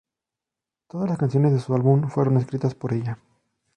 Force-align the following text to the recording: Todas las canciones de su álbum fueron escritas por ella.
Todas 0.87 1.07
las 1.09 1.19
canciones 1.19 1.53
de 1.53 1.59
su 1.59 1.75
álbum 1.75 2.09
fueron 2.09 2.37
escritas 2.37 2.73
por 2.73 2.91
ella. 2.91 3.19